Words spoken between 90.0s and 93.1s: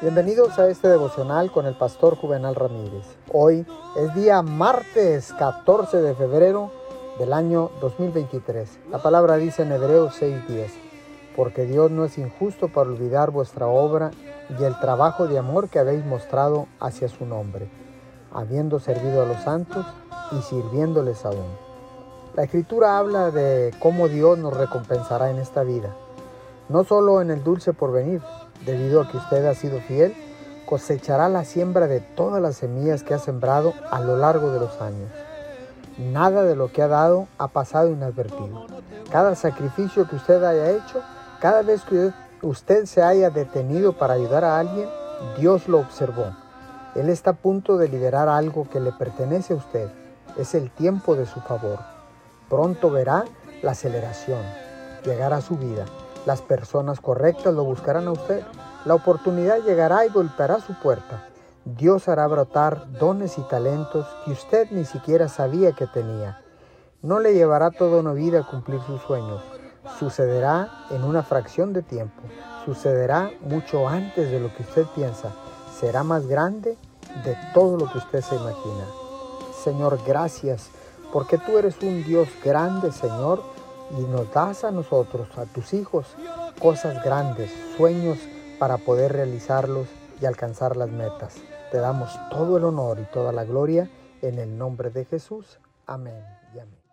y alcanzar las metas. Te damos todo el honor y